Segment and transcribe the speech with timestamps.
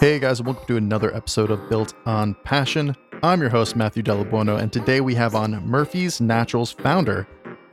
[0.00, 2.94] Hey guys, welcome to another episode of Built on Passion.
[3.24, 7.26] I'm your host, Matthew Delabuono, and today we have on Murphy's Naturals founder,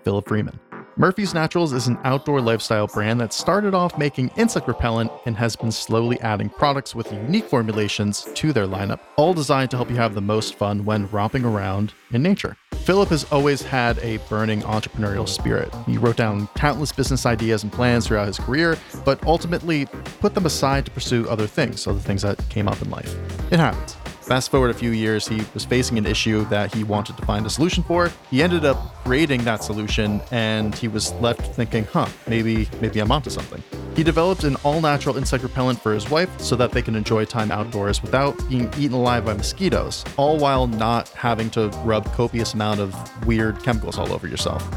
[0.04, 0.60] Philip Freeman.
[0.98, 5.56] Murphy's Naturals is an outdoor lifestyle brand that started off making insect repellent and has
[5.56, 9.98] been slowly adding products with unique formulations to their lineup, all designed to help you
[9.98, 12.58] have the most fun when romping around in nature.
[12.86, 15.74] Philip has always had a burning entrepreneurial spirit.
[15.88, 19.88] He wrote down countless business ideas and plans throughout his career, but ultimately
[20.20, 23.12] put them aside to pursue other things, other things that came up in life.
[23.52, 23.98] It happens.
[24.26, 27.46] Fast forward a few years, he was facing an issue that he wanted to find
[27.46, 28.12] a solution for.
[28.32, 33.12] He ended up creating that solution and he was left thinking, huh, maybe maybe I'm
[33.12, 33.62] onto something.
[33.96, 37.52] He developed an all-natural insect repellent for his wife so that they can enjoy time
[37.52, 42.80] outdoors without being eaten alive by mosquitoes, all while not having to rub copious amount
[42.80, 44.68] of weird chemicals all over yourself.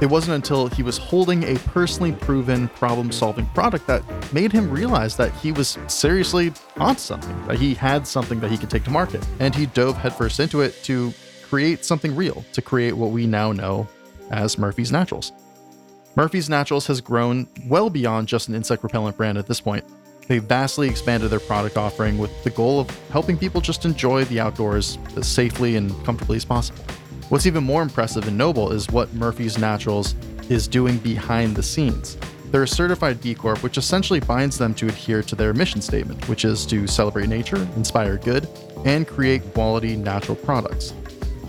[0.00, 4.70] It wasn't until he was holding a personally proven problem solving product that made him
[4.70, 8.84] realize that he was seriously onto something, that he had something that he could take
[8.84, 9.26] to market.
[9.40, 13.50] And he dove headfirst into it to create something real, to create what we now
[13.50, 13.88] know
[14.30, 15.32] as Murphy's Naturals.
[16.14, 19.84] Murphy's Naturals has grown well beyond just an insect repellent brand at this point.
[20.28, 24.38] They've vastly expanded their product offering with the goal of helping people just enjoy the
[24.38, 26.84] outdoors as safely and comfortably as possible.
[27.28, 30.14] What's even more impressive and noble is what Murphy's Naturals
[30.48, 32.16] is doing behind the scenes.
[32.46, 36.26] They're a certified B Corp, which essentially binds them to adhere to their mission statement,
[36.26, 38.48] which is to celebrate nature, inspire good,
[38.86, 40.94] and create quality natural products.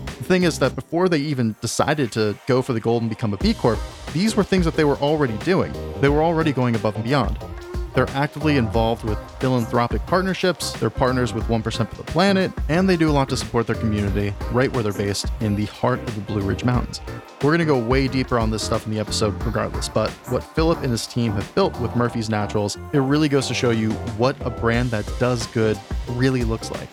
[0.04, 3.32] The thing is that before they even decided to go for the gold and become
[3.32, 3.78] a B Corp,
[4.12, 5.72] these were things that they were already doing.
[6.02, 7.38] They were already going above and beyond.
[7.94, 12.96] They're actively involved with philanthropic partnerships, they're partners with 1% for the planet, and they
[12.96, 16.14] do a lot to support their community right where they're based in the heart of
[16.14, 17.00] the Blue Ridge Mountains.
[17.42, 20.44] We're going to go way deeper on this stuff in the episode regardless, but what
[20.44, 23.90] Philip and his team have built with Murphy's Naturals, it really goes to show you
[24.18, 25.78] what a brand that does good
[26.10, 26.88] really looks like.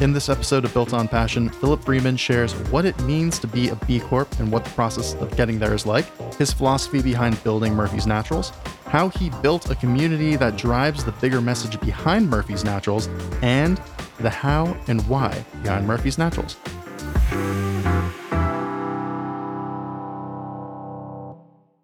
[0.00, 3.70] In this episode of Built on Passion, Philip Freeman shares what it means to be
[3.70, 6.06] a B Corp and what the process of getting there is like,
[6.36, 8.52] his philosophy behind building Murphy's Naturals,
[8.88, 13.08] how he built a community that drives the bigger message behind Murphy's Naturals,
[13.42, 13.80] and
[14.20, 16.56] the how and why behind Murphy's Naturals.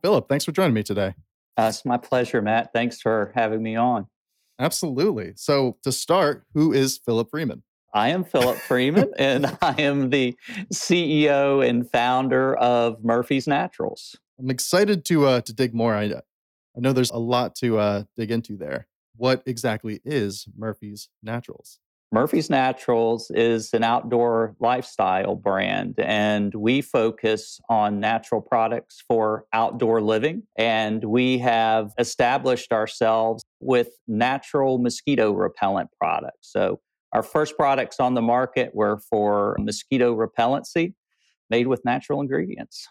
[0.03, 1.15] Philip, thanks for joining me today.
[1.57, 2.73] Uh, it's my pleasure, Matt.
[2.73, 4.07] Thanks for having me on.
[4.59, 5.33] Absolutely.
[5.37, 7.63] So, to start, who is Philip Freeman?
[7.93, 10.37] I am Philip Freeman, and I am the
[10.73, 14.17] CEO and founder of Murphy's Naturals.
[14.39, 15.95] I'm excited to uh, to dig more.
[15.95, 16.09] I
[16.77, 18.89] I know there's a lot to uh, dig into there.
[19.17, 21.79] What exactly is Murphy's Naturals?
[22.11, 30.01] Murphy's Naturals is an outdoor lifestyle brand, and we focus on natural products for outdoor
[30.01, 30.45] living.
[30.57, 36.53] And we have established ourselves with natural mosquito repellent products.
[36.53, 36.81] So,
[37.13, 40.95] our first products on the market were for mosquito repellency
[41.51, 42.89] made with natural ingredients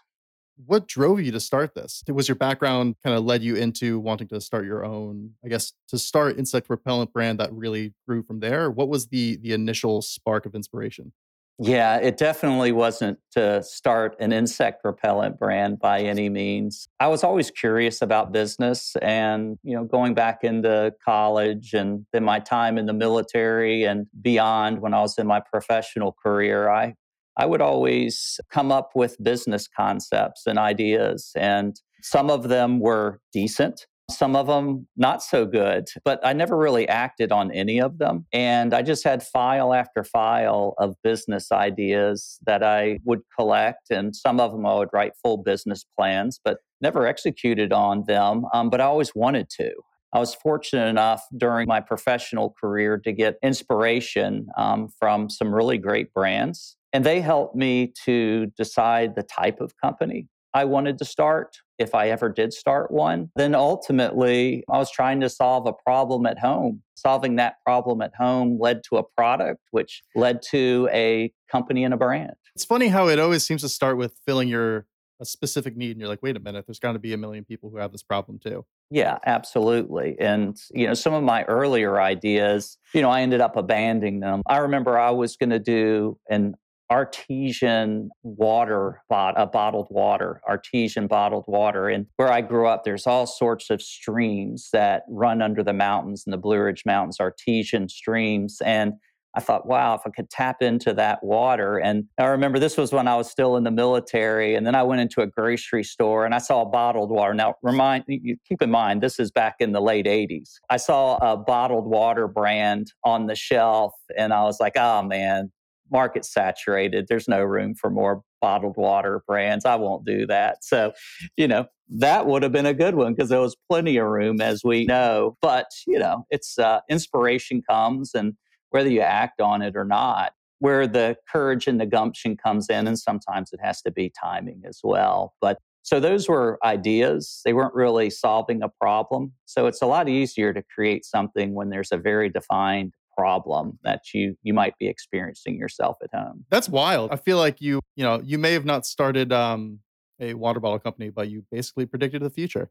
[0.56, 2.02] what drove you to start this?
[2.08, 5.72] Was your background kind of led you into wanting to start your own, I guess,
[5.88, 8.70] to start insect repellent brand that really grew from there?
[8.70, 11.12] What was the the initial spark of inspiration?
[11.60, 16.88] Yeah, it definitely wasn't to start an insect repellent brand by any means.
[16.98, 22.24] I was always curious about business and, you know, going back into college and then
[22.24, 26.94] my time in the military and beyond when I was in my professional career, I
[27.36, 33.20] I would always come up with business concepts and ideas, and some of them were
[33.32, 33.86] decent.
[34.10, 38.26] Some of them not so good, but I never really acted on any of them.
[38.34, 43.90] And I just had file after file of business ideas that I would collect.
[43.90, 48.44] And some of them I would write full business plans, but never executed on them.
[48.52, 49.72] Um, but I always wanted to.
[50.14, 55.76] I was fortunate enough during my professional career to get inspiration um, from some really
[55.76, 61.04] great brands and they helped me to decide the type of company I wanted to
[61.04, 63.30] start, if I ever did start one.
[63.34, 66.82] Then ultimately, I was trying to solve a problem at home.
[66.94, 71.92] Solving that problem at home led to a product, which led to a company and
[71.92, 72.34] a brand.
[72.54, 74.86] It's funny how it always seems to start with filling your
[75.24, 77.44] a specific need and you're like wait a minute there's got to be a million
[77.44, 82.00] people who have this problem too yeah absolutely and you know some of my earlier
[82.00, 86.18] ideas you know i ended up abandoning them i remember i was going to do
[86.28, 86.54] an
[86.90, 91.88] artesian water, bot, a bottled water, artesian bottled water.
[91.88, 96.24] And where I grew up, there's all sorts of streams that run under the mountains
[96.26, 98.58] in the Blue Ridge Mountains, artesian streams.
[98.64, 98.94] And
[99.36, 101.78] I thought, wow, if I could tap into that water.
[101.78, 104.54] And I remember this was when I was still in the military.
[104.54, 107.34] And then I went into a grocery store and I saw bottled water.
[107.34, 110.50] Now, remind keep in mind, this is back in the late 80s.
[110.70, 115.50] I saw a bottled water brand on the shelf and I was like, oh man,
[115.90, 117.06] market saturated.
[117.08, 119.64] There's no room for more bottled water brands.
[119.64, 120.64] I won't do that.
[120.64, 120.92] So,
[121.36, 124.40] you know, that would have been a good one because there was plenty of room,
[124.40, 125.36] as we know.
[125.40, 128.34] But, you know, it's uh, inspiration comes and
[128.74, 132.88] whether you act on it or not, where the courage and the gumption comes in,
[132.88, 135.32] and sometimes it has to be timing as well.
[135.40, 137.40] But so those were ideas.
[137.44, 139.32] They weren't really solving a problem.
[139.44, 144.00] So it's a lot easier to create something when there's a very defined problem that
[144.12, 146.44] you you might be experiencing yourself at home.
[146.50, 147.12] That's wild.
[147.12, 149.78] I feel like you, you know, you may have not started um
[150.18, 152.70] a water bottle company, but you basically predicted the future.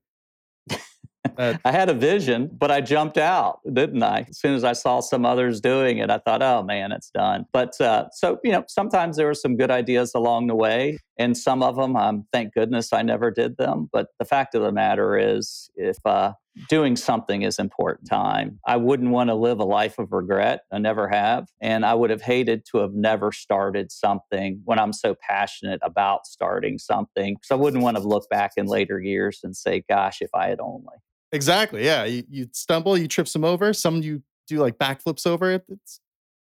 [1.65, 4.25] I had a vision, but I jumped out, didn't I?
[4.30, 7.45] As soon as I saw some others doing it, I thought, oh man, it's done.
[7.51, 11.00] But uh, so, you know, sometimes there were some good ideas along the way.
[11.18, 13.88] And some of them, um, thank goodness I never did them.
[13.91, 16.33] But the fact of the matter is, if uh,
[16.69, 20.62] doing something is important time, I wouldn't want to live a life of regret.
[20.71, 21.50] I never have.
[21.62, 26.25] And I would have hated to have never started something when I'm so passionate about
[26.25, 27.38] starting something.
[27.44, 30.47] So I wouldn't want to look back in later years and say, gosh, if I
[30.47, 30.95] had only.
[31.33, 31.83] Exactly.
[31.83, 32.06] Yeah.
[32.06, 33.74] You, you stumble, you trip some over.
[33.74, 35.65] Some you do like backflips over it.
[35.68, 36.00] It's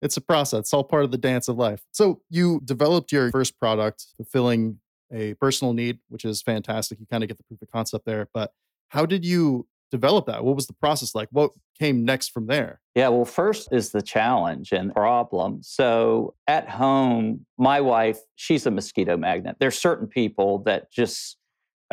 [0.03, 0.61] it's a process.
[0.61, 1.83] It's all part of the dance of life.
[1.93, 4.79] So you developed your first product, fulfilling
[5.11, 7.01] a personal need, which is fantastic.
[7.01, 8.29] You kind of get the proof of concept there.
[8.35, 8.53] But
[8.89, 10.45] how did you develop that?
[10.45, 11.29] What was the process like?
[11.31, 12.81] What came next from there?
[12.95, 15.63] Yeah, well, first is the challenge and problem.
[15.63, 19.57] So at home, my wife, she's a mosquito magnet.
[19.59, 21.39] There's certain people that just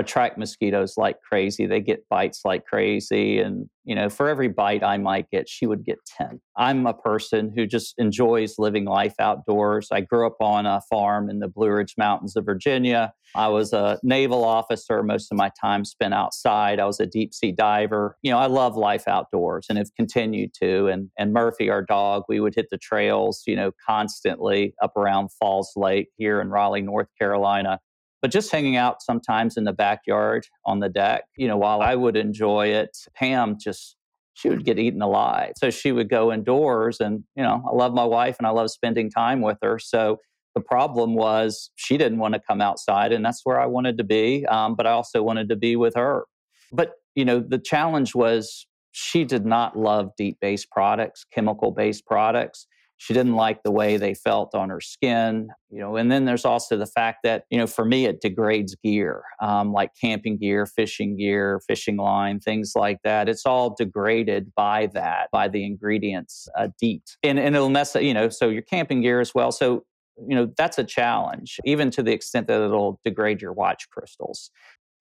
[0.02, 1.66] attract mosquitoes like crazy.
[1.66, 3.40] They get bites like crazy.
[3.40, 6.42] And, you know, for every bite I might get, she would get 10.
[6.58, 9.88] I'm a person who just enjoys living life outdoors.
[9.92, 13.14] I grew up on a farm in the Blue Ridge Mountains of Virginia.
[13.36, 16.80] I was a naval officer, most of my time spent outside.
[16.80, 18.18] I was a deep sea diver.
[18.22, 20.88] You know, I love life outdoors and have continued to.
[20.88, 25.30] And, and Murphy, our dog, we would hit the trails, you know, constantly up around
[25.40, 27.80] Falls Lake here in Raleigh, North Carolina
[28.22, 31.96] but just hanging out sometimes in the backyard on the deck, you know, while I
[31.96, 33.96] would enjoy it, Pam just
[34.34, 35.54] she would get eaten alive.
[35.58, 38.72] So she would go indoors and, you know, I love my wife and I love
[38.72, 39.78] spending time with her.
[39.78, 40.20] So
[40.56, 44.04] the problem was she didn't want to come outside and that's where I wanted to
[44.04, 44.46] be.
[44.46, 46.26] Um, but I also wanted to be with her.
[46.72, 52.06] But, you know, the challenge was she did not love DEET based products, chemical based
[52.06, 52.68] products
[53.02, 56.46] she didn't like the way they felt on her skin you know and then there's
[56.46, 60.66] also the fact that you know for me it degrades gear um, like camping gear
[60.66, 63.30] fishing gear fishing line things like that.
[63.30, 67.18] It's all degraded by that by the ingredients uh, DEET.
[67.24, 69.52] And, and it'll mess you know so your camping gear as well.
[69.52, 69.84] So
[70.28, 74.52] you know that's a challenge even to the extent that it'll degrade your watch crystals.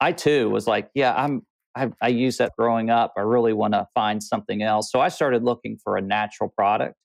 [0.00, 1.43] I too was like yeah i'm
[1.76, 3.12] I, I used that growing up.
[3.17, 4.91] I really want to find something else.
[4.91, 6.96] So I started looking for a natural product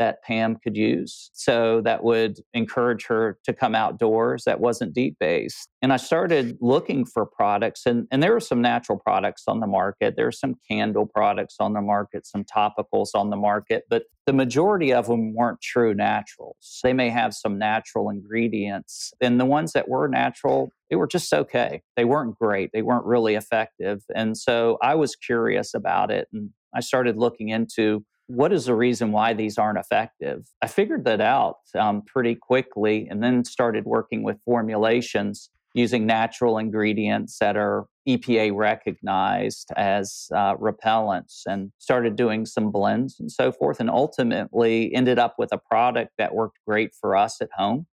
[0.00, 1.30] that Pam could use.
[1.34, 5.68] So that would encourage her to come outdoors that wasn't DEET based.
[5.82, 9.66] And I started looking for products, and, and there were some natural products on the
[9.66, 10.16] market.
[10.16, 14.32] There are some candle products on the market, some topicals on the market, but the
[14.32, 16.80] majority of them weren't true naturals.
[16.82, 21.32] They may have some natural ingredients, and the ones that were natural, they were just
[21.32, 21.82] okay.
[21.96, 24.00] They weren't great, they weren't really effective.
[24.14, 28.74] And so I was curious about it, and I started looking into what is the
[28.74, 30.46] reason why these aren't effective?
[30.62, 36.58] I figured that out um, pretty quickly and then started working with formulations using natural
[36.58, 43.52] ingredients that are EPA recognized as uh, repellents and started doing some blends and so
[43.52, 43.80] forth.
[43.80, 47.86] And ultimately ended up with a product that worked great for us at home.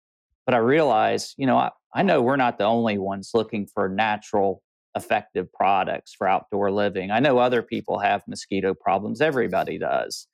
[0.46, 3.90] But I realized, you know, I, I know we're not the only ones looking for
[3.90, 4.62] natural
[4.96, 7.12] effective products for outdoor living.
[7.12, 10.28] I know other people have mosquito problems, everybody does.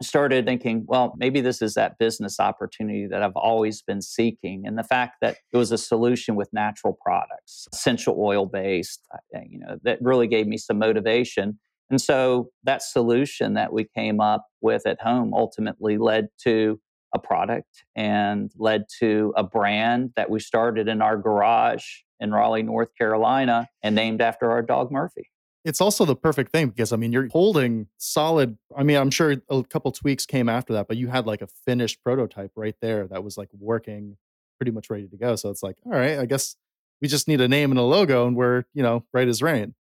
[0.00, 4.64] I started thinking, well, maybe this is that business opportunity that I've always been seeking.
[4.64, 9.40] And the fact that it was a solution with natural products, essential oil based, uh,
[9.48, 11.58] you know, that really gave me some motivation.
[11.90, 16.80] And so that solution that we came up with at home ultimately led to
[17.14, 21.84] a product and led to a brand that we started in our garage
[22.20, 25.30] in Raleigh, North Carolina, and named after our dog Murphy.
[25.64, 28.56] It's also the perfect thing because I mean you're holding solid.
[28.76, 31.46] I mean I'm sure a couple tweaks came after that, but you had like a
[31.46, 34.16] finished prototype right there that was like working,
[34.58, 35.36] pretty much ready to go.
[35.36, 36.56] So it's like, all right, I guess
[37.02, 39.74] we just need a name and a logo, and we're you know right as rain.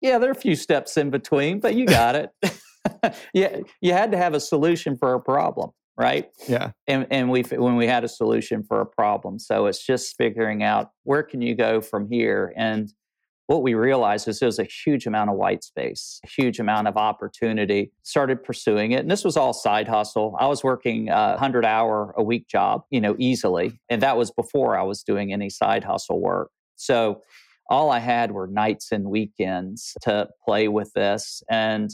[0.00, 2.30] Yeah, there are a few steps in between, but you got it.
[3.34, 6.30] yeah, you had to have a solution for a problem right?
[6.48, 6.70] Yeah.
[6.86, 9.38] And and we when we had a solution for a problem.
[9.38, 12.90] So it's just figuring out where can you go from here and
[13.48, 16.98] what we realized is there's a huge amount of white space, a huge amount of
[16.98, 17.90] opportunity.
[18.02, 20.36] Started pursuing it, and this was all side hustle.
[20.38, 24.30] I was working a hundred hour a week job, you know, easily, and that was
[24.30, 26.50] before I was doing any side hustle work.
[26.76, 27.22] So
[27.68, 31.90] all I had were nights and weekends to play with this and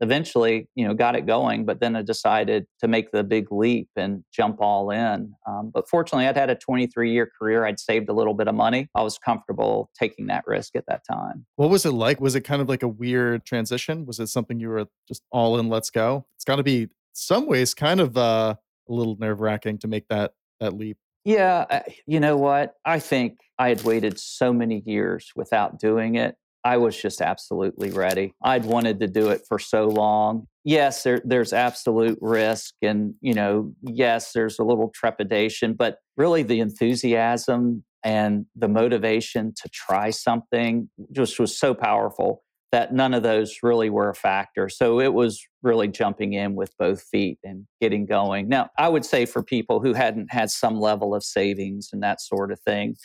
[0.00, 1.64] eventually, you know, got it going.
[1.64, 5.32] But then I decided to make the big leap and jump all in.
[5.46, 7.66] Um, but fortunately, I'd had a 23 year career.
[7.66, 8.88] I'd saved a little bit of money.
[8.94, 11.46] I was comfortable taking that risk at that time.
[11.56, 12.20] What was it like?
[12.20, 14.06] Was it kind of like a weird transition?
[14.06, 16.26] Was it something you were just all in, let's go?
[16.36, 18.54] It's got to be, some ways, kind of uh,
[18.88, 20.96] a little nerve wracking to make that that leap.
[21.28, 22.72] Yeah, uh, you know what?
[22.86, 26.36] I think I had waited so many years without doing it.
[26.64, 28.32] I was just absolutely ready.
[28.42, 30.46] I'd wanted to do it for so long.
[30.64, 36.42] Yes, there, there's absolute risk, and you know, yes, there's a little trepidation, but really
[36.44, 43.22] the enthusiasm and the motivation to try something just was so powerful that none of
[43.22, 44.68] those really were a factor.
[44.68, 48.48] So it was really jumping in with both feet and getting going.
[48.48, 52.20] Now, I would say for people who hadn't had some level of savings and that
[52.20, 52.96] sort of thing,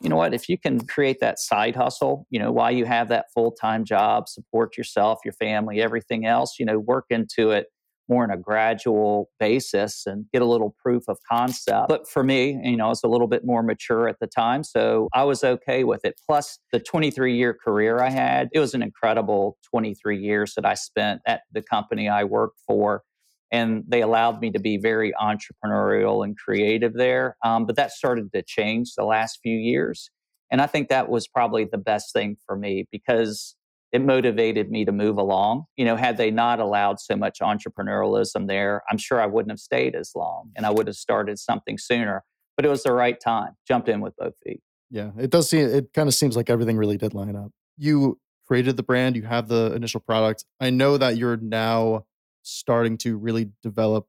[0.00, 3.08] you know what, if you can create that side hustle, you know, while you have
[3.08, 7.66] that full time job, support yourself, your family, everything else, you know, work into it
[8.12, 11.88] more on a gradual basis and get a little proof of concept.
[11.88, 14.62] But for me, you know, I was a little bit more mature at the time,
[14.64, 16.14] so I was okay with it.
[16.26, 20.74] Plus, the 23 year career I had, it was an incredible 23 years that I
[20.74, 23.02] spent at the company I worked for.
[23.50, 27.36] And they allowed me to be very entrepreneurial and creative there.
[27.44, 30.10] Um, but that started to change the last few years.
[30.50, 33.56] And I think that was probably the best thing for me because
[33.92, 35.64] it motivated me to move along.
[35.76, 39.60] You know, had they not allowed so much entrepreneurialism there, I'm sure I wouldn't have
[39.60, 42.24] stayed as long and I would have started something sooner.
[42.56, 43.52] But it was the right time.
[43.66, 44.60] Jumped in with both feet.
[44.90, 47.50] Yeah, it does seem it kind of seems like everything really did line up.
[47.76, 50.44] You created the brand, you have the initial product.
[50.60, 52.04] I know that you're now
[52.42, 54.06] starting to really develop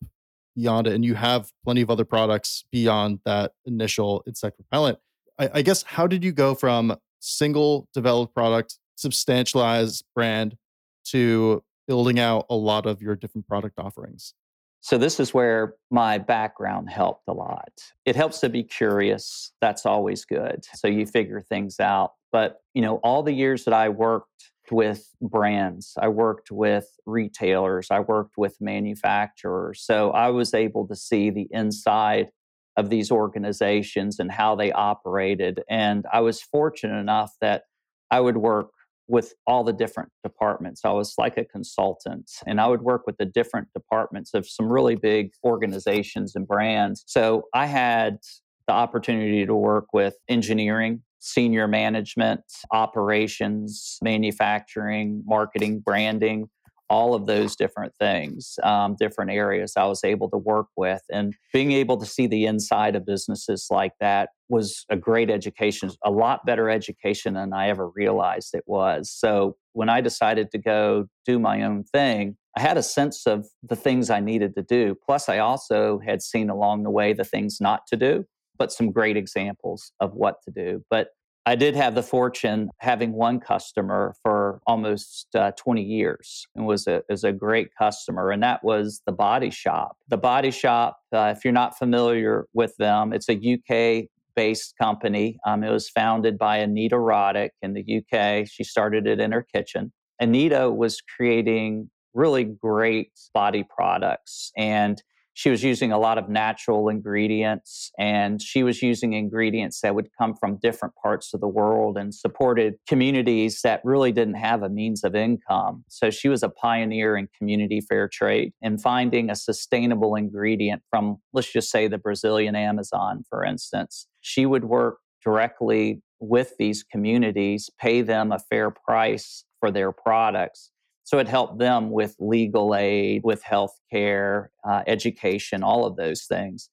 [0.56, 5.00] beyond it and you have plenty of other products beyond that initial insect repellent.
[5.40, 10.58] I, I guess how did you go from single developed product substantialized brand
[11.06, 14.34] to building out a lot of your different product offerings?
[14.82, 17.72] So, this is where my background helped a lot.
[18.06, 19.54] It helps to be curious.
[19.62, 20.66] That's always good.
[20.76, 22.12] So, you figure things out.
[22.34, 27.88] But, you know, all the years that I worked with brands, I worked with retailers,
[27.92, 29.82] I worked with manufacturers.
[29.82, 32.30] So, I was able to see the inside
[32.76, 35.64] of these organizations and how they operated.
[35.70, 37.64] And I was fortunate enough that
[38.12, 38.73] I would work
[39.08, 40.82] with all the different departments.
[40.86, 44.72] I was like a consultant and I would work with the different departments of some
[44.72, 47.04] really big organizations and brands.
[47.08, 48.20] So I had
[48.68, 52.42] the opportunity to work with engineering, senior management,
[52.72, 56.50] operations, manufacturing, marketing, branding,
[56.94, 61.02] all of those different things, um, different areas I was able to work with.
[61.12, 65.90] And being able to see the inside of businesses like that was a great education,
[66.06, 69.10] a lot better education than I ever realized it was.
[69.10, 73.48] So when I decided to go do my own thing, I had a sense of
[73.64, 74.96] the things I needed to do.
[75.04, 78.26] Plus, I also had seen along the way the things not to do,
[78.60, 80.84] but some great examples of what to do.
[80.92, 81.08] But
[81.46, 86.88] I did have the fortune having one customer for almost uh, 20 years and was
[86.88, 89.98] a, was a great customer, and that was the Body Shop.
[90.08, 95.38] The Body Shop, uh, if you're not familiar with them, it's a UK based company.
[95.46, 98.48] Um, it was founded by Anita Roddick in the UK.
[98.48, 99.92] She started it in her kitchen.
[100.20, 105.04] Anita was creating really great body products and
[105.34, 110.10] she was using a lot of natural ingredients and she was using ingredients that would
[110.18, 114.70] come from different parts of the world and supported communities that really didn't have a
[114.70, 115.84] means of income.
[115.88, 121.18] So she was a pioneer in community fair trade and finding a sustainable ingredient from,
[121.34, 124.08] let's just say, the Brazilian Amazon, for instance.
[124.22, 130.72] She would work directly with these communities, pay them a fair price for their products
[131.04, 136.24] so it helped them with legal aid, with health care, uh, education, all of those
[136.24, 136.70] things.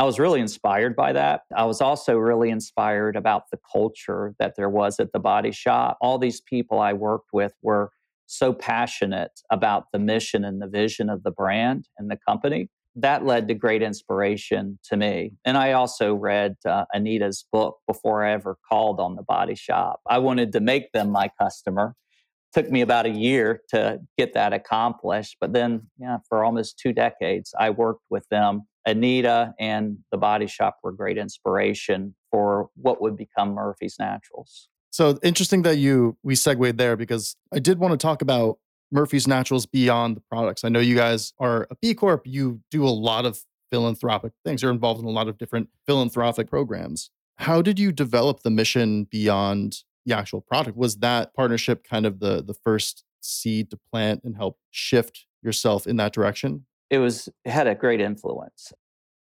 [0.00, 1.40] I was really inspired by that.
[1.56, 5.98] I was also really inspired about the culture that there was at the body shop.
[6.00, 7.90] All these people I worked with were
[8.26, 12.68] so passionate about the mission and the vision of the brand and the company.
[12.94, 15.32] That led to great inspiration to me.
[15.44, 20.00] And I also read uh, Anita's book before I ever called on the body shop.
[20.08, 21.94] I wanted to make them my customer
[22.52, 25.36] took me about a year to get that accomplished.
[25.40, 28.62] But then, yeah, for almost two decades, I worked with them.
[28.86, 34.68] Anita and the Body Shop were great inspiration for what would become Murphy's Naturals.
[34.90, 38.58] So interesting that you we segued there because I did want to talk about
[38.90, 40.64] Murphy's Naturals beyond the products.
[40.64, 42.22] I know you guys are a B Corp.
[42.24, 43.38] You do a lot of
[43.70, 44.62] philanthropic things.
[44.62, 47.10] You're involved in a lot of different philanthropic programs.
[47.36, 50.76] How did you develop the mission beyond the actual product?
[50.76, 55.86] Was that partnership kind of the the first seed to plant and help shift yourself
[55.86, 56.66] in that direction?
[56.90, 58.72] It was it had a great influence.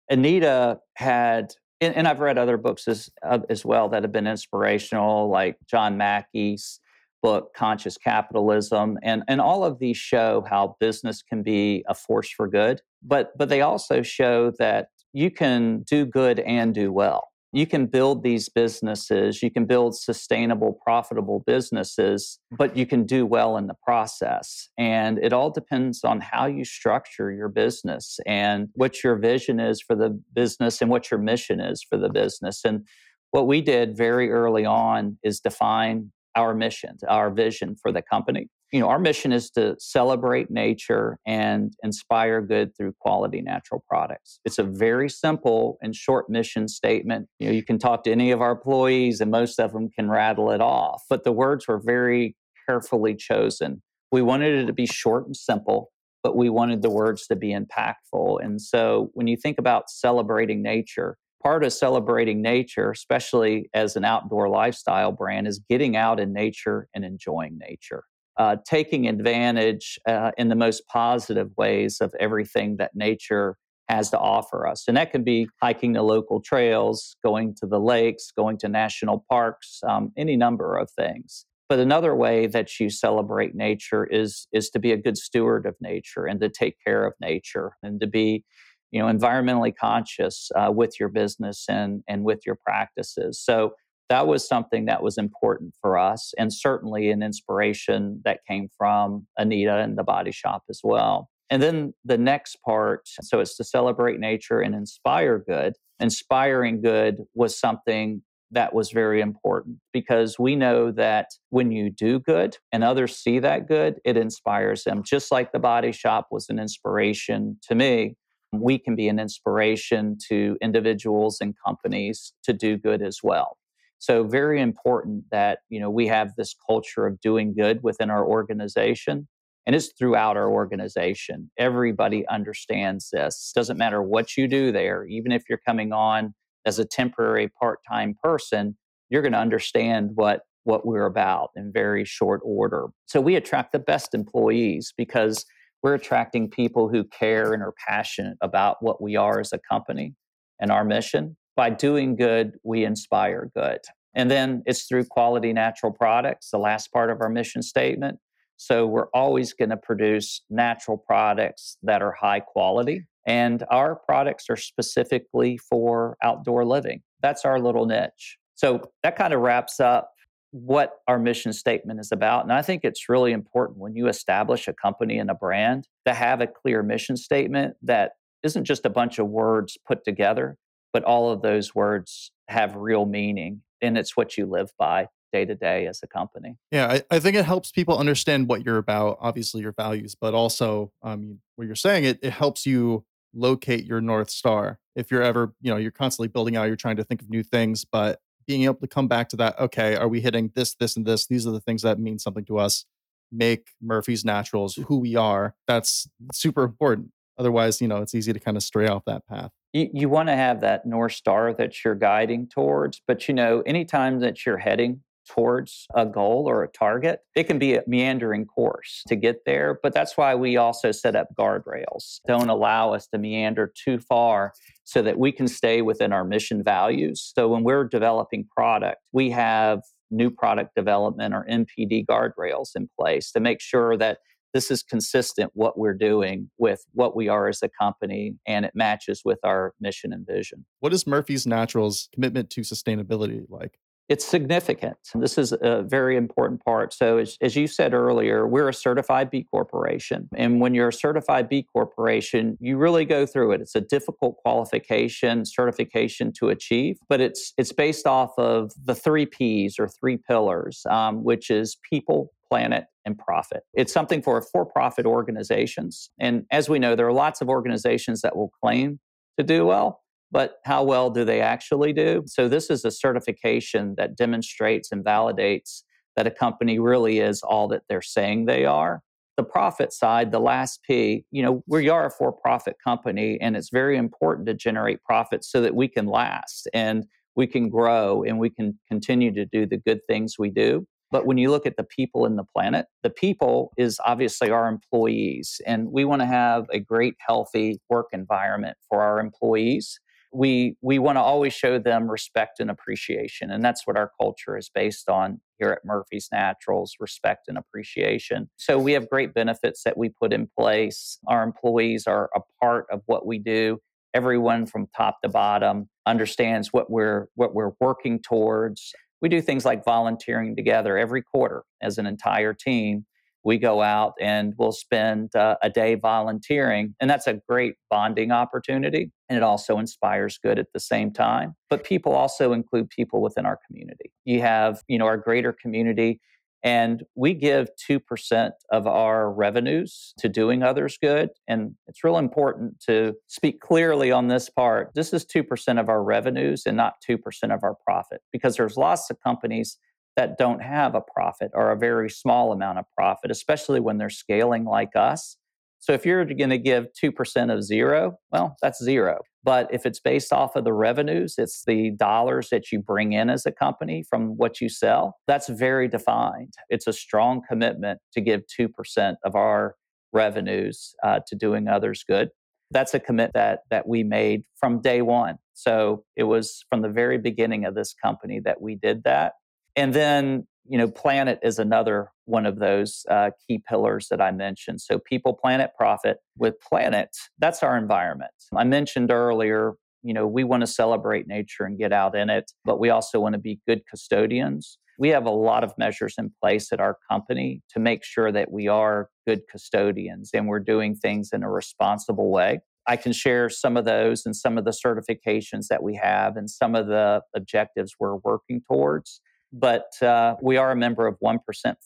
[0.10, 4.28] Anita had and, and I've read other books as uh, as well that have been
[4.28, 6.80] inspirational, like John Mackey's
[7.24, 12.30] book conscious capitalism and and all of these show how business can be a force
[12.30, 17.30] for good but but they also show that you can do good and do well
[17.54, 23.28] you can build these businesses, you can build sustainable, profitable businesses, but you can do
[23.28, 24.68] well in the process.
[24.78, 29.82] And it all depends on how you structure your business and what your vision is
[29.82, 32.62] for the business and what your mission is for the business.
[32.66, 32.88] And
[33.30, 38.50] what we did very early on is define our mission, our vision for the company
[38.74, 44.40] you know, our mission is to celebrate nature and inspire good through quality natural products.
[44.46, 47.28] It's a very simple and short mission statement.
[47.38, 50.10] You know, you can talk to any of our employees and most of them can
[50.10, 52.36] rattle it off, but the words were very
[52.68, 53.84] carefully chosen.
[54.12, 55.92] We wanted it to be short and simple,
[56.24, 58.44] but we wanted the words to be impactful.
[58.44, 64.04] And so when you think about celebrating nature, part of celebrating nature, especially as an
[64.04, 68.06] outdoor lifestyle brand, is getting out in nature and enjoying nature
[68.38, 73.58] uh, taking advantage uh, in the most positive ways of everything that nature
[73.90, 74.86] has to offer us.
[74.88, 79.26] And that can be hiking the local trails, going to the lakes, going to national
[79.30, 81.46] parks, um, any number of things.
[81.70, 85.76] But another way that you celebrate nature is, is to be a good steward of
[85.82, 88.44] nature and to take care of nature and to be
[88.92, 93.42] you know, environmentally conscious uh, with your business and, and with your practices.
[93.44, 93.74] So
[94.14, 99.26] that was something that was important for us and certainly an inspiration that came from
[99.40, 101.32] Anita and the body shop as well.
[101.50, 105.74] And then the next part so it's to celebrate nature and inspire good.
[106.00, 112.20] Inspiring good was something that was very important because we know that when you do
[112.20, 115.02] good and others see that good, it inspires them.
[115.04, 118.16] Just like the body shop was an inspiration to me,
[118.52, 123.58] we can be an inspiration to individuals and companies to do good as well.
[124.04, 128.28] So very important that you know we have this culture of doing good within our
[128.28, 129.30] organization
[129.66, 131.50] and it's throughout our organization.
[131.58, 133.54] Everybody understands this.
[133.56, 136.34] Doesn't matter what you do there, even if you're coming on
[136.66, 138.76] as a temporary part-time person,
[139.10, 142.88] you're going to understand what what we're about in very short order.
[143.06, 145.46] So we attract the best employees because
[145.82, 150.14] we're attracting people who care and are passionate about what we are as a company
[150.60, 153.80] and our mission by doing good, we inspire good.
[154.16, 158.20] And then it's through quality natural products, the last part of our mission statement.
[158.58, 163.06] So we're always going to produce natural products that are high quality.
[163.26, 167.02] And our products are specifically for outdoor living.
[167.22, 168.38] That's our little niche.
[168.56, 170.12] So that kind of wraps up
[170.52, 172.44] what our mission statement is about.
[172.44, 176.14] And I think it's really important when you establish a company and a brand to
[176.14, 178.12] have a clear mission statement that
[178.44, 180.58] isn't just a bunch of words put together,
[180.94, 185.44] but all of those words have real meaning and it's what you live by day
[185.44, 186.56] to day as a company.
[186.72, 190.36] Yeah, I, I, think it helps people understand what you're about, obviously your values, but
[190.36, 193.04] also what you're saying, it, it helps you
[193.34, 194.80] locate your North Star.
[194.96, 197.44] If you're ever, you know, you're constantly building out, you're trying to think of new
[197.44, 200.96] things, but being able to come back to that, okay, are we hitting this, this,
[200.96, 201.26] and this?
[201.26, 202.86] These are the things that mean something to us.
[203.32, 205.56] Make Murphy's Naturals who we are.
[205.68, 207.12] That's super important.
[207.38, 209.52] Otherwise, you know, it's easy to kind of stray off that path.
[209.74, 213.62] You, you want to have that north star that you're guiding towards but you know
[213.66, 218.46] anytime that you're heading towards a goal or a target it can be a meandering
[218.46, 222.20] course to get there but that's why we also set up guardrails.
[222.28, 226.62] Don't allow us to meander too far so that we can stay within our mission
[226.62, 227.32] values.
[227.36, 233.32] So when we're developing product we have new product development or NPD guardrails in place
[233.32, 234.20] to make sure that
[234.54, 238.72] this is consistent what we're doing with what we are as a company and it
[238.76, 240.66] matches with our mission and vision.
[240.80, 243.80] What is Murphy's Naturals commitment to sustainability like?
[244.10, 244.98] It's significant.
[245.16, 246.94] This is a very important part.
[246.94, 250.28] So, as, as, you said earlier, we're a certified B Corporation.
[250.36, 253.62] And when you're a certified B Corporation, you really go through it.
[253.62, 259.26] It's a difficult qualification, certification to achieve, but it's, it's based off of the three
[259.26, 263.64] P's or three pillars, um, which is people, planet, and profit.
[263.74, 266.12] It's something for for profit organizations.
[266.20, 269.00] And as we know, there are lots of organizations that will claim
[269.40, 272.24] to do well, but how well do they actually do?
[272.28, 275.82] So, this is a certification that demonstrates and validates
[276.16, 279.02] that a company really is all that they're saying they are.
[279.36, 283.58] The profit side, the last P, you know, we are a for profit company, and
[283.58, 288.22] it's very important to generate profits so that we can last and we can grow
[288.22, 290.86] and we can continue to do the good things we do.
[291.14, 294.68] But when you look at the people in the planet, the people is obviously our
[294.68, 295.62] employees.
[295.68, 300.00] And we want to have a great, healthy work environment for our employees.
[300.34, 303.52] We, we want to always show them respect and appreciation.
[303.52, 308.50] And that's what our culture is based on here at Murphy's Naturals respect and appreciation.
[308.58, 311.20] So we have great benefits that we put in place.
[311.28, 313.78] Our employees are a part of what we do
[314.14, 318.94] everyone from top to bottom understands what we're what we're working towards
[319.24, 323.06] we do things like volunteering together every quarter as an entire team.
[323.46, 328.32] We go out and we'll spend uh, a day volunteering and that's a great bonding
[328.32, 331.56] opportunity and it also inspires good at the same time.
[331.70, 334.12] But people also include people within our community.
[334.26, 336.22] You have you know our greater community
[336.64, 341.30] and we give 2% of our revenues to doing others good.
[341.48, 344.92] And it's real important to speak clearly on this part.
[344.96, 347.20] This is 2% of our revenues and not 2%
[347.54, 349.78] of our profit because there's lots of companies
[350.16, 354.10] that don't have a profit or a very small amount of profit, especially when they're
[354.10, 355.38] scaling like us.
[355.84, 359.20] So if you're going to give 2% of zero, well, that's zero.
[359.44, 363.30] But if it's based off of the revenues, it's the dollars that you bring in
[363.30, 366.54] as a company from what you sell, that's very defined.
[366.70, 369.76] It's a strong commitment to give 2% of our
[370.14, 372.30] revenues uh, to doing others good.
[372.72, 375.36] That's a commit that, that we made from day one.
[375.54, 379.34] So it was from the very beginning of this company that we did that.
[379.76, 384.32] And then you know, planet is another one of those uh, key pillars that I
[384.32, 384.82] mentioned.
[384.82, 386.18] So, people, planet, profit.
[386.38, 388.32] With planet, that's our environment.
[388.56, 392.52] I mentioned earlier, you know, we want to celebrate nature and get out in it,
[392.66, 394.78] but we also want to be good custodians.
[395.00, 398.52] We have a lot of measures in place at our company to make sure that
[398.52, 402.60] we are good custodians and we're doing things in a responsible way.
[402.88, 406.50] I can share some of those and some of the certifications that we have and
[406.50, 409.22] some of the objectives we're working towards
[409.54, 411.40] but uh, we are a member of 1%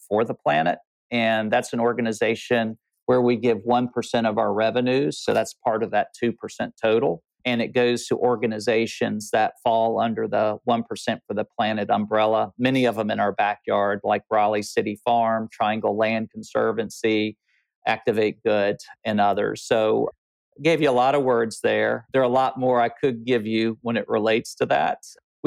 [0.07, 0.79] for the planet.
[1.11, 5.21] And that's an organization where we give 1% of our revenues.
[5.21, 6.33] So that's part of that 2%
[6.81, 7.23] total.
[7.45, 10.83] And it goes to organizations that fall under the 1%
[11.25, 15.95] for the planet umbrella, many of them in our backyard, like Raleigh City Farm, Triangle
[15.95, 17.37] Land Conservancy,
[17.85, 19.63] Activate Good, and others.
[19.63, 20.09] So
[20.61, 22.05] gave you a lot of words there.
[22.11, 24.97] There are a lot more I could give you when it relates to that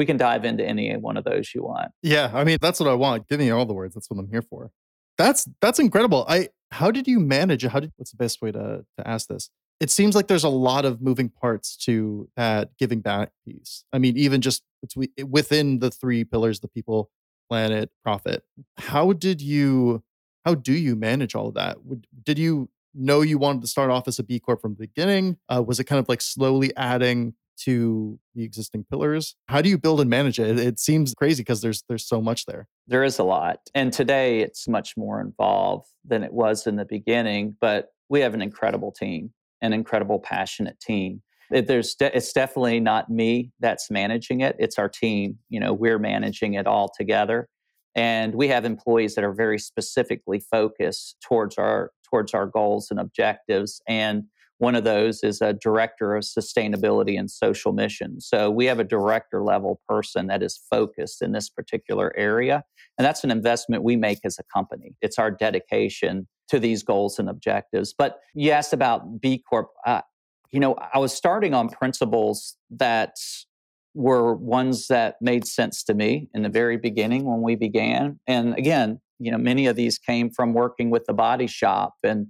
[0.01, 1.91] we can dive into any one of those you want.
[2.01, 3.29] Yeah, I mean that's what I want.
[3.29, 3.93] Give me all the words.
[3.93, 4.71] That's what I'm here for.
[5.15, 6.25] That's that's incredible.
[6.27, 7.63] I how did you manage?
[7.67, 9.51] How did what's the best way to to ask this?
[9.79, 13.83] It seems like there's a lot of moving parts to that giving back piece.
[13.93, 17.11] I mean, even just between within the three pillars: the people,
[17.47, 18.43] planet, profit.
[18.77, 20.03] How did you?
[20.45, 21.77] How do you manage all of that?
[22.23, 25.37] Did you know you wanted to start off as a B Corp from the beginning?
[25.47, 29.77] Uh, was it kind of like slowly adding to the existing pillars how do you
[29.77, 30.59] build and manage it?
[30.59, 32.67] It seems crazy because there's there's so much there.
[32.87, 36.85] There is a lot and today it's much more involved than it was in the
[36.85, 41.21] beginning but we have an incredible team an incredible passionate team.
[41.51, 45.73] It, there's de- it's definitely not me that's managing it it's our team you know
[45.73, 47.47] we're managing it all together
[47.95, 52.99] and we have employees that are very specifically focused towards our towards our goals and
[52.99, 54.23] objectives and
[54.61, 58.21] one of those is a director of sustainability and social mission.
[58.21, 62.63] So we have a director level person that is focused in this particular area.
[62.95, 64.93] And that's an investment we make as a company.
[65.01, 67.95] It's our dedication to these goals and objectives.
[67.97, 69.69] But you asked about B Corp.
[69.83, 70.01] Uh,
[70.51, 73.15] you know, I was starting on principles that
[73.95, 78.19] were ones that made sense to me in the very beginning when we began.
[78.27, 82.27] And again, you know, many of these came from working with the body shop and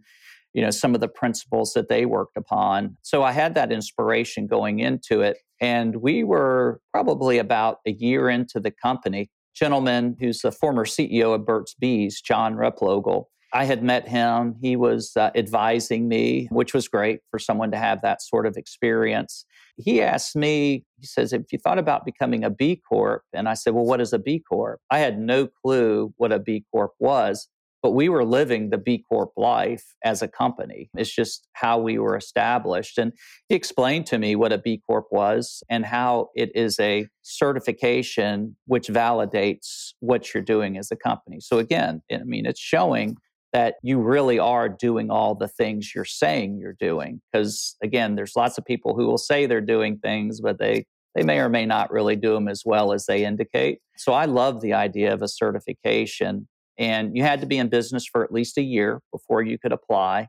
[0.54, 2.98] you know some of the principles that they worked upon.
[3.02, 8.30] So i had that inspiration going into it and we were probably about a year
[8.30, 9.30] into the company.
[9.54, 14.56] Gentleman who's the former ceo of burt's bees john replogle i had met him.
[14.62, 18.56] He was uh, advising me which was great for someone to have that sort of
[18.56, 19.46] experience.
[19.78, 23.24] He asked me he says if you thought about becoming a b corp?
[23.34, 24.80] And i said well what is a b corp?
[24.90, 27.50] I had no clue what a b corp was
[27.82, 30.90] but we were living the B Corp life as a company.
[30.96, 32.98] It's just how we were established.
[32.98, 33.14] And
[33.50, 38.56] he explained to me what a B Corp was and how it is a certification
[38.66, 41.40] which validates what you're doing as a company.
[41.40, 43.18] So, again, I mean, it's showing
[43.54, 47.22] that you really are doing all the things you're saying you're doing.
[47.32, 51.24] Because, again, there's lots of people who will say they're doing things, but they they
[51.24, 53.80] may or may not really do them as well as they indicate.
[53.98, 56.48] So I love the idea of a certification
[56.82, 59.72] and you had to be in business for at least a year before you could
[59.72, 60.28] apply.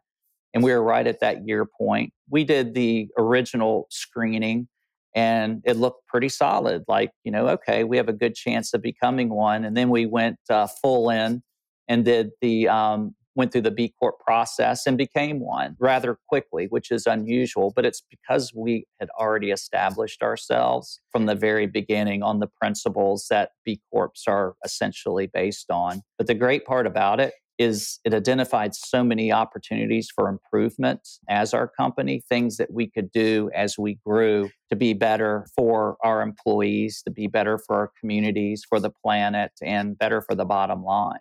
[0.52, 2.12] And we were right at that year point.
[2.28, 4.68] We did the original screening
[5.16, 6.84] and it looked pretty solid.
[6.86, 9.64] Like, you know, okay, we have a good chance of becoming one.
[9.64, 11.42] And then we went uh, full in
[11.88, 16.66] and did the um, went through the B Corp process and became one rather quickly,
[16.66, 22.22] which is unusual, but it's because we had already established ourselves from the very beginning
[22.22, 26.02] on the principles that B Corps are essentially based on.
[26.18, 31.54] But the great part about it is it identified so many opportunities for improvement as
[31.54, 36.22] our company, things that we could do as we grew to be better for our
[36.22, 40.82] employees, to be better for our communities, for the planet, and better for the bottom
[40.82, 41.20] line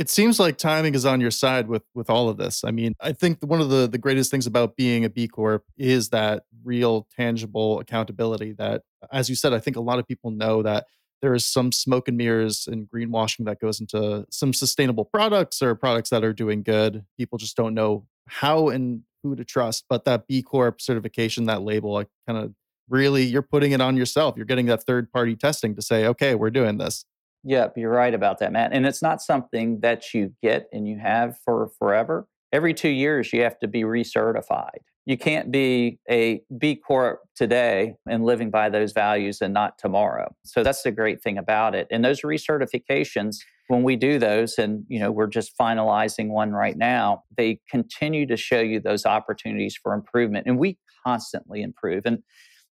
[0.00, 2.64] it seems like timing is on your side with with all of this.
[2.64, 5.62] I mean, I think one of the the greatest things about being a B Corp
[5.76, 8.80] is that real tangible accountability that
[9.12, 10.86] as you said, I think a lot of people know that
[11.20, 15.74] there is some smoke and mirrors and greenwashing that goes into some sustainable products or
[15.74, 17.04] products that are doing good.
[17.18, 19.84] People just don't know how and who to trust.
[19.90, 22.54] But that B Corp certification, that label, kind of
[22.88, 24.34] really you're putting it on yourself.
[24.34, 27.04] You're getting that third party testing to say, okay, we're doing this.
[27.44, 28.72] Yep, you're right about that, Matt.
[28.72, 32.26] And it's not something that you get and you have for forever.
[32.52, 34.80] Every two years, you have to be recertified.
[35.06, 40.34] You can't be a B Corp today and living by those values and not tomorrow.
[40.44, 41.86] So that's the great thing about it.
[41.90, 43.36] And those recertifications,
[43.68, 48.26] when we do those, and you know, we're just finalizing one right now, they continue
[48.26, 50.46] to show you those opportunities for improvement.
[50.46, 52.02] And we constantly improve.
[52.04, 52.22] And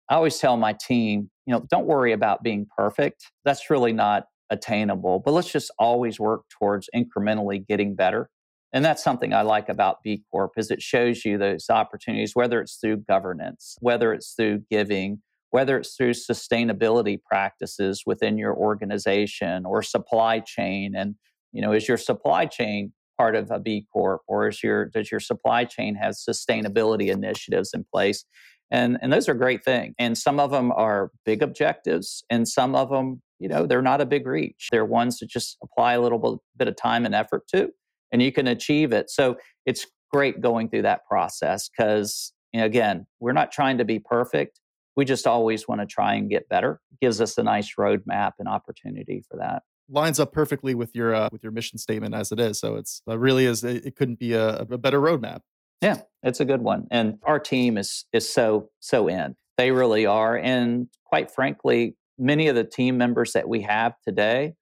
[0.09, 3.31] I always tell my team, you know, don't worry about being perfect.
[3.45, 8.29] That's really not attainable, but let's just always work towards incrementally getting better.
[8.73, 12.59] And that's something I like about B Corp is it shows you those opportunities, whether
[12.59, 19.65] it's through governance, whether it's through giving, whether it's through sustainability practices within your organization
[19.65, 20.93] or supply chain.
[20.95, 21.15] And,
[21.53, 25.09] you know, is your supply chain part of a B Corp or is your does
[25.11, 28.25] your supply chain have sustainability initiatives in place?
[28.69, 29.95] And, and those are great things.
[29.97, 34.01] And some of them are big objectives, and some of them you know, they're not
[34.01, 34.69] a big reach.
[34.71, 37.69] They're ones that just apply a little bit of time and effort to,
[38.11, 39.09] and you can achieve it.
[39.09, 43.85] So it's great going through that process because, you know, again, we're not trying to
[43.85, 44.59] be perfect.
[44.95, 46.81] We just always want to try and get better.
[46.91, 49.63] It gives us a nice roadmap and opportunity for that.
[49.89, 52.59] Lines up perfectly with your uh, with your mission statement as it is.
[52.59, 53.63] So it's it really is.
[53.63, 55.41] It, it couldn't be a, a better roadmap.
[55.81, 56.87] Yeah, it's a good one.
[56.91, 59.35] And our team is is so so in.
[59.57, 60.37] They really are.
[60.37, 64.53] And quite frankly, many of the team members that we have today,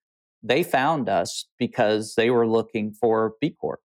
[0.44, 3.80] they found us because they were looking for B Corps.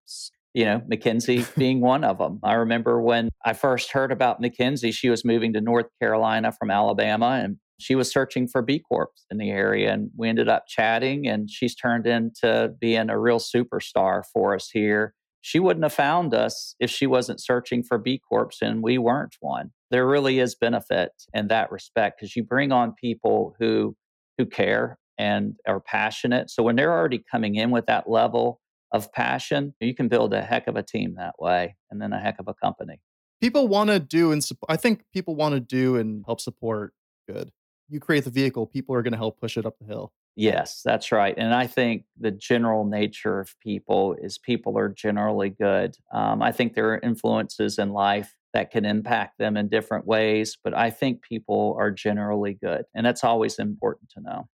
[0.53, 2.39] You know, McKinsey being one of them.
[2.43, 6.69] I remember when I first heard about McKinsey, she was moving to North Carolina from
[6.69, 9.91] Alabama and she was searching for B Corps in the area.
[9.91, 14.69] And we ended up chatting, and she's turned into being a real superstar for us
[14.71, 18.97] here she wouldn't have found us if she wasn't searching for B Corps and we
[18.97, 19.71] weren't one.
[19.91, 23.95] There really is benefit in that respect because you bring on people who
[24.37, 26.49] who care and are passionate.
[26.49, 28.59] So when they're already coming in with that level
[28.91, 32.19] of passion, you can build a heck of a team that way and then a
[32.19, 32.99] heck of a company.
[33.39, 36.93] People want to do and I think people want to do and help support
[37.29, 37.51] good.
[37.89, 40.13] You create the vehicle, people are going to help push it up the hill.
[40.35, 41.35] Yes, that's right.
[41.37, 45.95] And I think the general nature of people is people are generally good.
[46.13, 50.57] Um, I think there are influences in life that can impact them in different ways,
[50.63, 52.85] but I think people are generally good.
[52.93, 54.47] And that's always important to know.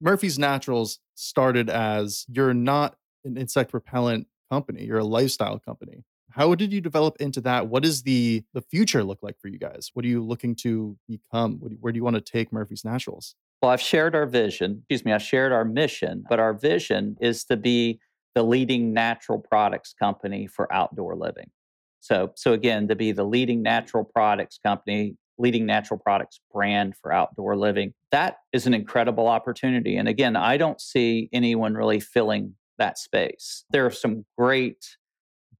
[0.00, 6.04] Murphy's Naturals started as you're not an insect repellent company, you're a lifestyle company.
[6.30, 7.68] How did you develop into that?
[7.68, 9.90] What does the the future look like for you guys?
[9.92, 11.58] What are you looking to become?
[11.80, 13.34] where do you want to take Murphy's Naturals?
[13.62, 17.44] Well, I've shared our vision, excuse me, I've shared our mission, but our vision is
[17.44, 18.00] to be
[18.34, 21.48] the leading natural products company for outdoor living.
[22.00, 27.12] So, so again, to be the leading natural products company, leading natural products brand for
[27.12, 29.96] outdoor living, that is an incredible opportunity.
[29.96, 33.64] And again, I don't see anyone really filling that space.
[33.70, 34.84] There are some great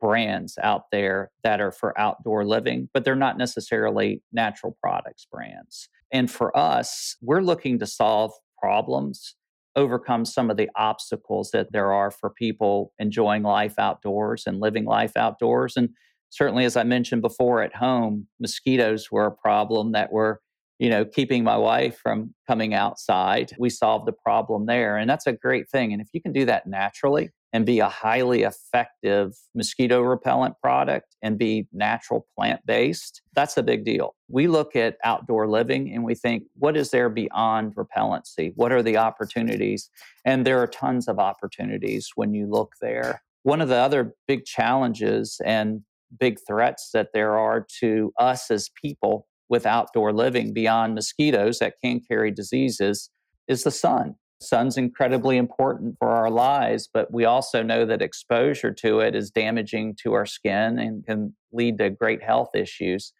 [0.02, 5.88] brands out there that are for outdoor living, but they're not necessarily natural products brands.
[6.10, 9.36] And for us, we're looking to solve problems
[9.74, 14.84] overcome some of the obstacles that there are for people enjoying life outdoors and living
[14.84, 15.78] life outdoors.
[15.78, 15.88] And
[16.28, 20.40] certainly, as I mentioned before, at home, mosquitoes were a problem that were
[20.78, 23.52] you know, keeping my wife from coming outside.
[23.56, 24.96] We solved the problem there.
[24.96, 25.92] And that's a great thing.
[25.92, 31.16] And if you can do that naturally and be a highly effective mosquito repellent product
[31.20, 34.14] and be natural plant based, that's a big deal.
[34.28, 38.52] We look at outdoor living and we think, what is there beyond repellency?
[38.56, 39.90] What are the opportunities?
[40.24, 43.22] And there are tons of opportunities when you look there.
[43.42, 45.82] One of the other big challenges and
[46.18, 51.74] big threats that there are to us as people with outdoor living beyond mosquitoes that
[51.82, 53.10] can carry diseases
[53.48, 54.14] is the sun.
[54.42, 59.30] Sun's incredibly important for our lives, but we also know that exposure to it is
[59.30, 63.12] damaging to our skin and can lead to great health issues.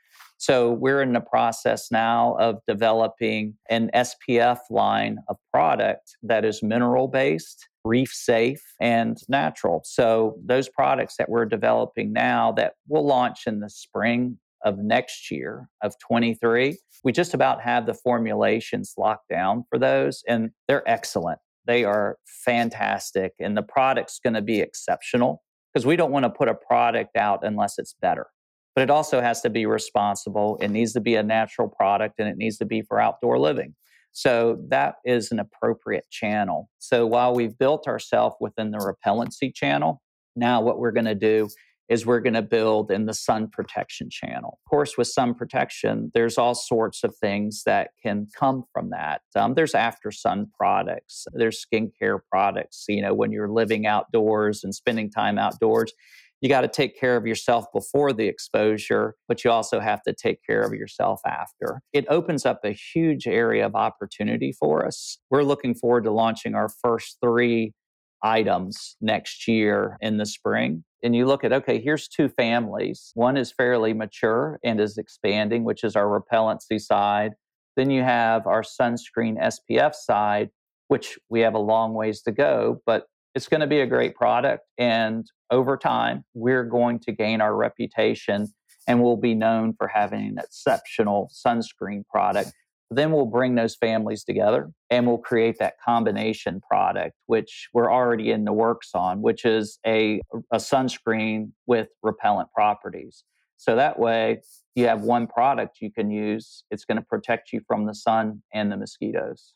[0.43, 6.65] So we're in the process now of developing an SPF line of product that is
[6.65, 9.83] mineral based, reef safe, and natural.
[9.85, 15.31] So those products that we're developing now that we'll launch in the spring of next
[15.31, 20.88] year of 23 we just about have the formulations locked down for those and they're
[20.88, 21.38] excellent.
[21.66, 26.31] They are fantastic and the product's going to be exceptional because we don't want to
[26.31, 28.27] put a product out unless it's better.
[28.75, 30.59] But it also has to be responsible.
[30.61, 33.75] It needs to be a natural product and it needs to be for outdoor living.
[34.12, 36.68] So that is an appropriate channel.
[36.79, 40.03] So while we've built ourselves within the repellency channel
[40.37, 41.48] now what we're going to do
[41.92, 44.59] is we're going to build in the sun protection channel.
[44.64, 49.20] Of course, with sun protection, there's all sorts of things that can come from that.
[49.37, 52.87] Um, there's after sun products, there's skincare products.
[52.88, 55.92] You know, when you're living outdoors and spending time outdoors,
[56.40, 60.14] you got to take care of yourself before the exposure, but you also have to
[60.14, 61.83] take care of yourself after.
[61.92, 65.18] It opens up a huge area of opportunity for us.
[65.31, 67.74] We're looking forward to launching our first three
[68.23, 70.85] items next year in the spring.
[71.03, 73.11] And you look at, okay, here's two families.
[73.15, 77.33] One is fairly mature and is expanding, which is our repellency side.
[77.77, 80.51] Then you have our sunscreen SPF side,
[80.89, 84.15] which we have a long ways to go, but it's going to be a great
[84.15, 84.63] product.
[84.79, 88.49] And over time, we're going to gain our reputation
[88.87, 92.53] and we'll be known for having an exceptional sunscreen product
[92.96, 98.31] then we'll bring those families together and we'll create that combination product, which we're already
[98.31, 100.20] in the works on, which is a,
[100.52, 103.24] a sunscreen with repellent properties.
[103.57, 104.40] So that way,
[104.74, 106.64] you have one product you can use.
[106.70, 109.55] It's going to protect you from the sun and the mosquitoes.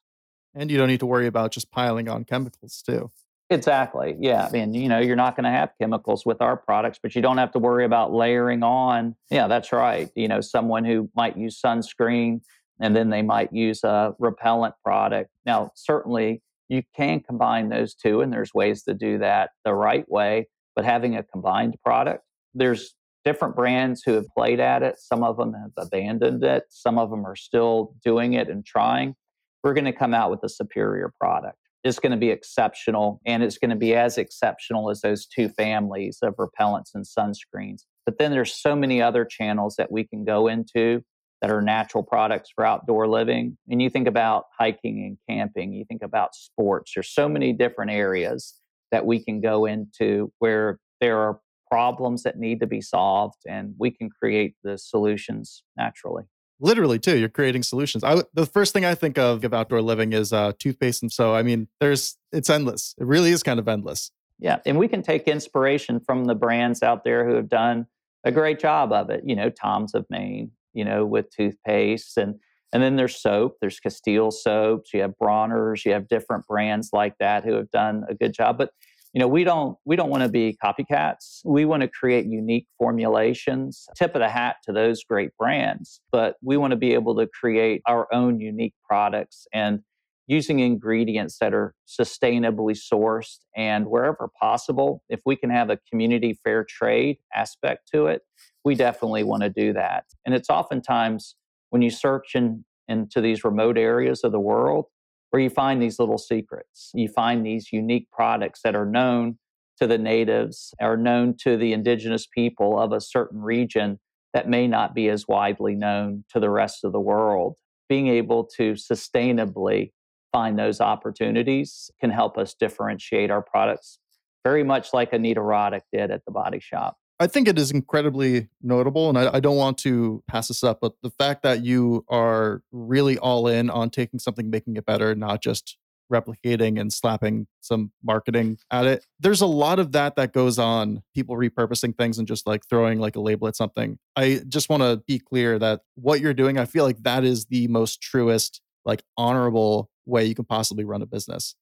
[0.54, 3.10] And you don't need to worry about just piling on chemicals, too.
[3.48, 4.16] Exactly.
[4.18, 4.46] Yeah.
[4.46, 7.22] I mean, you know, you're not going to have chemicals with our products, but you
[7.22, 9.14] don't have to worry about layering on.
[9.30, 10.10] Yeah, that's right.
[10.16, 12.40] You know, someone who might use sunscreen
[12.80, 15.30] and then they might use a repellent product.
[15.44, 20.08] Now, certainly you can combine those two, and there's ways to do that the right
[20.10, 24.96] way, but having a combined product, there's different brands who have played at it.
[24.98, 29.14] Some of them have abandoned it, some of them are still doing it and trying.
[29.62, 31.58] We're going to come out with a superior product.
[31.82, 35.48] It's going to be exceptional, and it's going to be as exceptional as those two
[35.48, 37.82] families of repellents and sunscreens.
[38.04, 41.02] But then there's so many other channels that we can go into
[41.46, 43.56] that are natural products for outdoor living.
[43.68, 46.90] And you think about hiking and camping, you think about sports.
[46.92, 48.54] There's so many different areas
[48.90, 51.38] that we can go into where there are
[51.70, 56.24] problems that need to be solved and we can create the solutions naturally.
[56.58, 58.02] Literally too you're creating solutions.
[58.02, 61.34] I, the first thing i think of of outdoor living is uh, toothpaste and so
[61.34, 62.94] i mean there's it's endless.
[62.98, 64.10] It really is kind of endless.
[64.38, 67.86] Yeah and we can take inspiration from the brands out there who have done
[68.24, 69.22] a great job of it.
[69.24, 72.36] You know tom's of maine you know, with toothpaste and
[72.72, 73.56] and then there's soap.
[73.60, 74.92] There's Castile soaps.
[74.92, 75.84] You have Bronner's.
[75.86, 78.58] You have different brands like that who have done a good job.
[78.58, 78.70] But
[79.14, 81.40] you know, we don't we don't want to be copycats.
[81.44, 83.86] We want to create unique formulations.
[83.96, 86.02] Tip of the hat to those great brands.
[86.12, 89.80] But we want to be able to create our own unique products and
[90.26, 96.38] using ingredients that are sustainably sourced and wherever possible if we can have a community
[96.44, 98.22] fair trade aspect to it
[98.66, 100.06] we definitely want to do that.
[100.26, 101.36] And it's oftentimes
[101.70, 104.86] when you search in, into these remote areas of the world
[105.30, 106.90] where you find these little secrets.
[106.92, 109.38] You find these unique products that are known
[109.78, 114.00] to the natives, are known to the indigenous people of a certain region
[114.34, 117.58] that may not be as widely known to the rest of the world.
[117.88, 119.92] Being able to sustainably
[120.32, 124.00] find those opportunities can help us differentiate our products
[124.42, 126.96] very much like Anita Roddick did at the body shop.
[127.18, 130.80] I think it is incredibly notable, and I, I, don't want to pass this up,
[130.82, 135.14] but the fact that you are really all in on taking something, making it better,
[135.14, 135.78] not just
[136.12, 139.04] replicating and slapping some marketing at it.
[139.18, 143.00] There's a lot of that that goes on, people repurposing things and just like throwing
[143.00, 143.98] like a label at something.
[144.14, 147.46] I just want to be clear that what you're doing, I feel like that is
[147.46, 151.56] the most truest, like honorable way you can possibly run a business.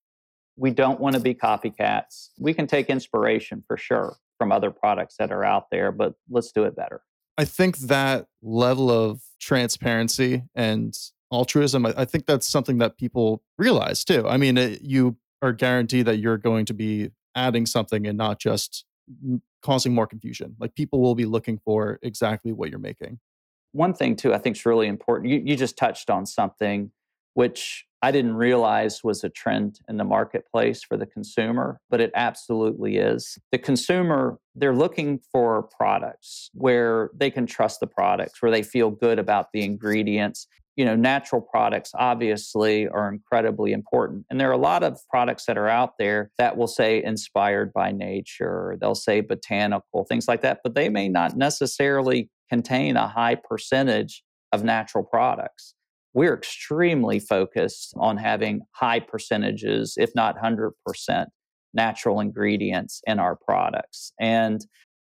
[0.57, 2.29] We don't want to be copycats.
[2.39, 6.53] We can take inspiration for sure from other products that are out there, but let's
[6.53, 7.03] do it better.
[7.37, 10.97] I think that level of transparency and
[11.33, 14.27] altruism, I, I think that's something that people realize too.
[14.29, 18.39] I mean, it, you are guaranteed that you're going to be adding something and not
[18.39, 18.85] just
[19.63, 20.57] causing more confusion.
[20.59, 23.19] Like people will be looking for exactly what you're making.
[23.73, 25.31] One thing too, I think is really important.
[25.31, 26.93] You, you just touched on something
[27.35, 32.11] which I didn't realize was a trend in the marketplace for the consumer, but it
[32.15, 33.39] absolutely is.
[33.51, 38.91] The consumer, they're looking for products where they can trust the products, where they feel
[38.91, 40.47] good about the ingredients.
[40.77, 44.27] You know, natural products obviously are incredibly important.
[44.29, 47.73] And there are a lot of products that are out there that will say inspired
[47.73, 53.09] by nature, they'll say botanical, things like that, but they may not necessarily contain a
[53.09, 55.75] high percentage of natural products
[56.15, 60.71] we're extremely focused on having high percentages, if not 100%,
[61.75, 64.13] natural ingredients in our products.
[64.21, 64.65] And,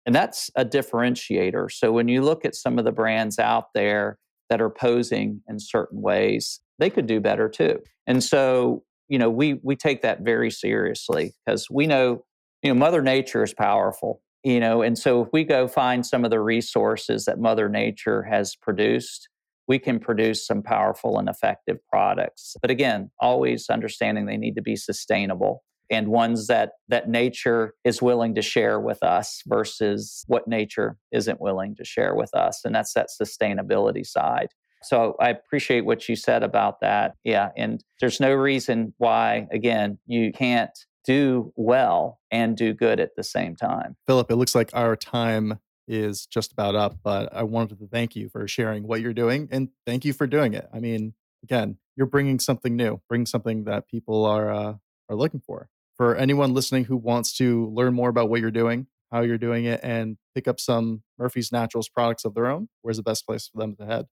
[0.05, 1.69] and that's a differentiator.
[1.71, 4.17] So when you look at some of the brands out there
[4.49, 7.79] that are posing in certain ways, they could do better too.
[8.07, 12.23] And so, you know, we, we take that very seriously because we know,
[12.61, 16.25] you know, Mother Nature is powerful you know and so if we go find some
[16.25, 19.29] of the resources that mother nature has produced
[19.67, 22.55] we can produce some powerful and effective products.
[22.61, 28.01] But again, always understanding they need to be sustainable and ones that that nature is
[28.01, 32.73] willing to share with us versus what nature isn't willing to share with us and
[32.73, 34.47] that's that sustainability side.
[34.81, 37.15] So i appreciate what you said about that.
[37.23, 43.11] Yeah and there's no reason why again you can't do well and do good at
[43.17, 43.95] the same time.
[44.07, 48.15] Philip it looks like our time is just about up, but I wanted to thank
[48.15, 50.67] you for sharing what you're doing and thank you for doing it.
[50.73, 51.13] I mean,
[51.43, 54.73] again, you're bringing something new, bring something that people are uh,
[55.09, 55.69] are looking for.
[55.95, 59.65] For anyone listening who wants to learn more about what you're doing, how you're doing
[59.65, 63.47] it, and pick up some Murphy's Naturals products of their own, where's the best place
[63.47, 64.07] for them to head?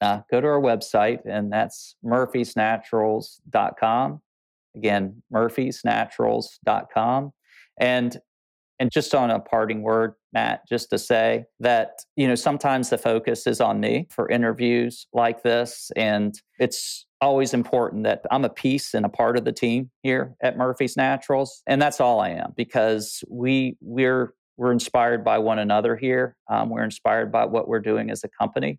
[0.00, 4.20] Uh, go to our website, and that's murphysnaturals.com.
[4.74, 7.32] Again, murphysnaturals.com.
[7.78, 8.18] And
[8.78, 12.98] and just on a parting word, Matt, just to say that, you know, sometimes the
[12.98, 15.90] focus is on me for interviews like this.
[15.96, 20.36] And it's always important that I'm a piece and a part of the team here
[20.42, 21.62] at Murphy's Naturals.
[21.66, 26.36] And that's all I am because we we're we're inspired by one another here.
[26.50, 28.78] Um, we're inspired by what we're doing as a company.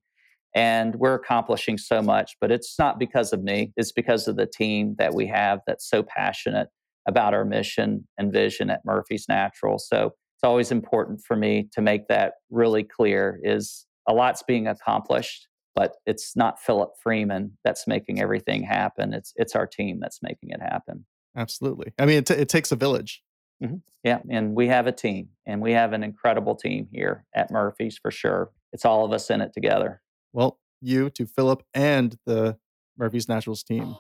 [0.55, 3.73] And we're accomplishing so much, but it's not because of me.
[3.77, 6.69] It's because of the team that we have that's so passionate
[7.07, 9.79] about our mission and vision at Murphy's Natural.
[9.79, 14.67] So it's always important for me to make that really clear is a lot's being
[14.67, 19.13] accomplished, but it's not Philip Freeman that's making everything happen.
[19.13, 21.05] It's it's our team that's making it happen.
[21.35, 21.93] Absolutely.
[21.97, 23.23] I mean, it, t- it takes a village.
[23.63, 23.77] Mm-hmm.
[24.03, 27.97] Yeah, and we have a team, and we have an incredible team here at Murphy's
[27.97, 28.51] for sure.
[28.71, 30.01] It's all of us in it together.
[30.33, 32.57] Well, you to Philip and the
[32.97, 33.95] Murphy's Naturals team.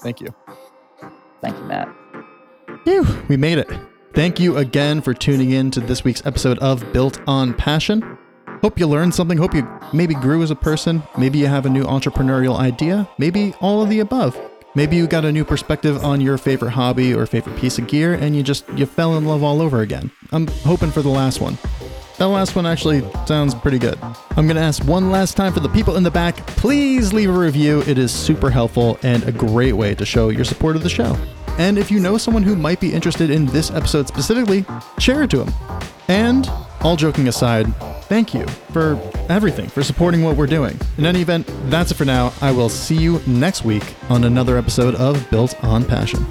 [0.00, 0.34] Thank you.
[1.40, 2.01] Thank you, Matt.
[2.84, 3.70] Phew, we made it.
[4.12, 8.18] Thank you again for tuning in to this week's episode of Built on Passion.
[8.60, 9.38] Hope you learned something.
[9.38, 11.02] Hope you maybe grew as a person.
[11.16, 13.08] Maybe you have a new entrepreneurial idea.
[13.18, 14.38] Maybe all of the above.
[14.74, 18.14] Maybe you got a new perspective on your favorite hobby or favorite piece of gear
[18.14, 20.10] and you just you fell in love all over again.
[20.32, 21.58] I'm hoping for the last one.
[22.18, 23.98] That last one actually sounds pretty good.
[24.02, 27.30] I'm going to ask one last time for the people in the back, please leave
[27.30, 27.82] a review.
[27.82, 31.16] It is super helpful and a great way to show your support of the show.
[31.58, 34.64] And if you know someone who might be interested in this episode specifically,
[34.98, 35.54] share it to them.
[36.08, 36.50] And,
[36.80, 37.74] all joking aside,
[38.04, 38.98] thank you for
[39.28, 40.78] everything, for supporting what we're doing.
[40.98, 42.32] In any event, that's it for now.
[42.40, 46.26] I will see you next week on another episode of Built on Passion.